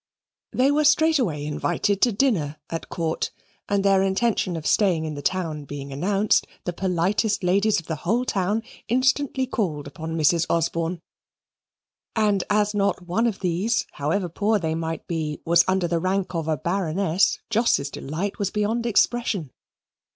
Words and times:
They 0.51 0.71
were 0.71 0.83
straightway 0.83 1.45
invited 1.45 2.01
to 2.01 2.11
dinner 2.11 2.57
at 2.71 2.89
Court, 2.89 3.29
and 3.69 3.85
their 3.85 4.01
intention 4.01 4.55
of 4.57 4.65
staying 4.65 5.05
in 5.05 5.13
the 5.13 5.21
town 5.21 5.65
being 5.65 5.93
announced, 5.93 6.47
the 6.63 6.73
politest 6.73 7.43
ladies 7.43 7.79
of 7.79 7.85
the 7.85 7.97
whole 7.97 8.25
town 8.25 8.63
instantly 8.87 9.45
called 9.45 9.85
upon 9.85 10.17
Mrs. 10.17 10.47
Osborne; 10.49 11.01
and 12.15 12.43
as 12.49 12.73
not 12.73 13.05
one 13.05 13.27
of 13.27 13.41
these, 13.41 13.85
however 13.91 14.27
poor 14.27 14.57
they 14.57 14.73
might 14.73 15.05
be, 15.05 15.39
was 15.45 15.63
under 15.67 15.87
the 15.87 15.99
rank 15.99 16.33
of 16.33 16.47
a 16.47 16.57
Baroness, 16.57 17.37
Jos's 17.51 17.91
delight 17.91 18.39
was 18.39 18.49
beyond 18.49 18.87
expression. 18.87 19.51